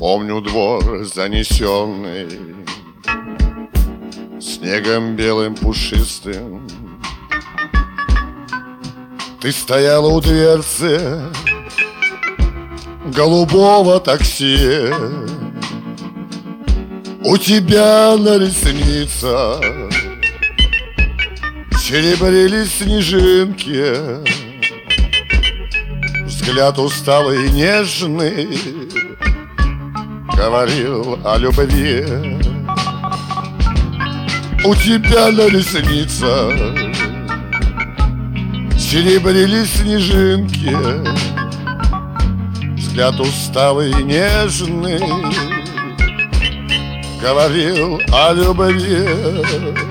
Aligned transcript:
Помню 0.00 0.40
двор 0.40 1.04
занесенный 1.04 2.26
Снегом 4.40 5.14
белым 5.14 5.54
пушистым. 5.54 6.66
Ты 9.42 9.52
стояла 9.52 10.06
у 10.08 10.22
дверцы 10.22 11.20
Голубого 13.14 14.00
такси. 14.00 14.90
У 17.22 17.36
тебя 17.36 18.16
на 18.16 18.38
ресницах 18.38 19.60
Серебрили 21.78 22.64
снежинки. 22.64 24.24
Взгляд 26.24 26.78
усталый 26.78 27.48
и 27.48 27.50
нежный 27.50 28.48
Говорил 30.40 31.18
о 31.22 31.36
любви. 31.36 32.02
У 34.64 34.74
тебя 34.74 35.30
на 35.30 35.48
ресницах 35.48 36.54
Серебрили 38.78 39.66
снежинки. 39.66 40.74
Взгляд 42.74 43.20
усталый 43.20 43.90
и 43.90 44.02
нежный 44.02 44.98
Говорил 47.20 48.00
о 48.10 48.32
любви 48.32 49.89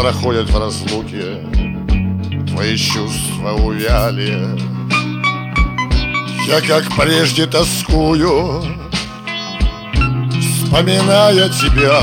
проходят 0.00 0.48
в 0.48 0.58
разлуке 0.58 1.36
Твои 2.48 2.76
чувства 2.76 3.52
увяли. 3.52 4.38
Я 6.48 6.60
как 6.62 6.84
прежде 6.96 7.46
тоскую 7.46 8.62
Вспоминая 10.40 11.48
тебя. 11.50 12.00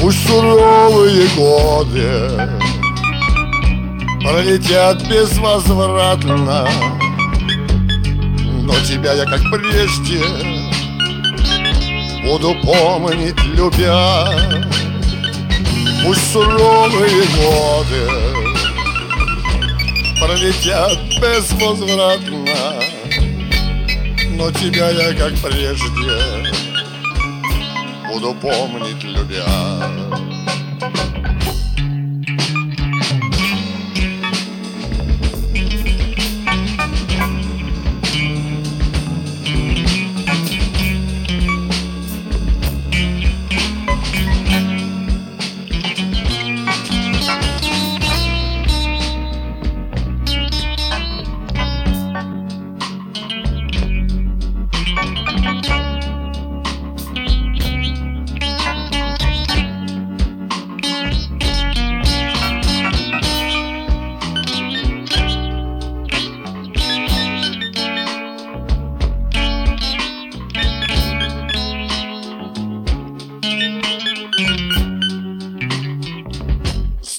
Пусть 0.00 0.28
суровые 0.28 1.26
годы 1.36 2.30
Пролетят 4.22 5.02
безвозвратно 5.08 6.68
Но 8.62 8.74
тебя 8.86 9.14
я 9.14 9.24
как 9.24 9.40
прежде 9.50 10.20
Буду 12.24 12.54
помнить, 12.62 13.42
любя 13.56 14.28
Пусть 16.04 16.32
суровые 16.32 17.22
годы 17.36 18.10
Пролетят 20.20 20.98
безвозвратно 21.20 22.80
Но 24.30 24.50
тебя 24.52 24.90
я, 24.90 25.12
как 25.14 25.34
прежде 25.40 26.54
Буду 28.10 28.34
помнить, 28.34 29.02
любя 29.04 30.37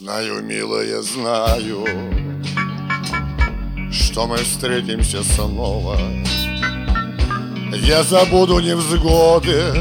Знаю, 0.10 0.42
милая, 0.44 1.04
знаю 1.04 1.86
Что 3.92 4.26
мы 4.26 4.38
встретимся 4.38 5.24
снова. 5.24 6.00
Я 7.76 8.02
забуду 8.02 8.60
невзгоды 8.60 9.72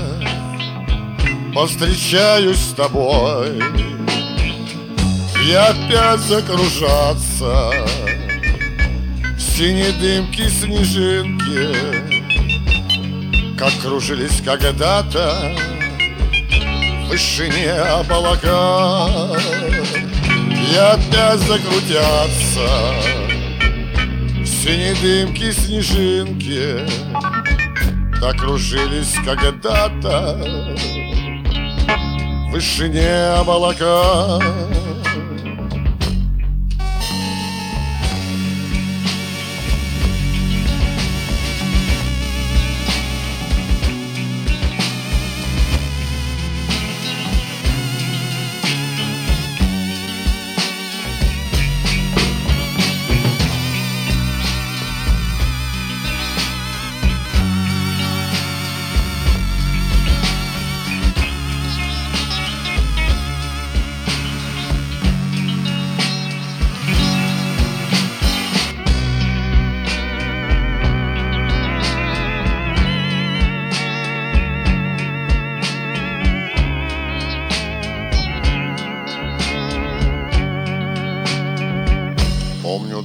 Повстречаюсь 1.55 2.59
с 2.59 2.75
тобой. 2.75 3.63
И 5.47 5.53
опять 5.53 6.21
закружаться 6.21 7.73
Синие 9.39 9.93
дымки, 9.93 10.47
снежинки 10.47 11.75
Как 13.57 13.73
кружились 13.81 14.43
когда-то 14.45 15.57
в 17.07 17.09
вышине 17.09 17.73
облака 17.73 19.31
И 20.71 20.77
опять 20.77 21.41
закрутятся. 21.41 22.69
Синие 24.45 24.95
дымки, 24.97 25.51
снежинки 25.51 26.87
Так 28.21 28.37
кружились 28.37 29.15
когда-то 29.25 30.39
В 32.49 32.51
вышине 32.51 33.31
облака 33.39 34.41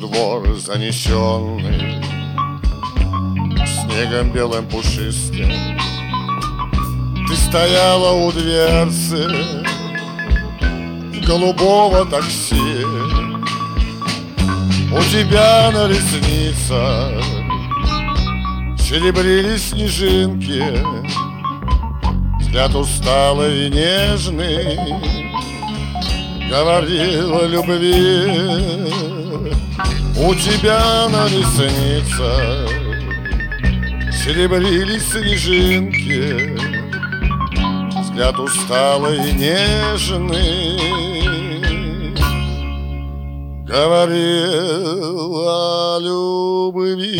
двор 0.07 0.45
занесенный 0.57 2.03
Снегом 3.65 4.31
белым 4.31 4.65
пушистым. 4.67 5.49
Ты 7.27 7.35
стояла 7.35 8.11
у 8.11 8.31
дверцы 8.31 9.27
Голубого 11.25 12.05
такси. 12.05 12.83
У 14.91 15.01
тебя 15.09 15.71
на 15.71 15.87
ресницах 15.87 17.23
Серебрили 18.77 19.55
снежинки. 19.57 20.63
Взгляд 22.41 22.75
усталый 22.75 23.67
и 23.67 23.69
нежный 23.69 24.77
Говорил 26.49 27.37
о 27.37 27.47
любви 27.47 29.02
У 30.15 30.35
тебя 30.35 31.09
на 31.09 31.25
ресницах 31.27 32.69
Серебрились 34.11 35.11
снежинки 35.11 36.57
Взгляд 38.13 38.37
усталый 38.37 39.29
и 39.29 39.33
нежный. 39.33 40.79
Говорил 43.65 45.35
о 45.47 45.97
любви 45.99 47.19